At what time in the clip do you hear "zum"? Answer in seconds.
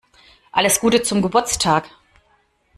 1.03-1.21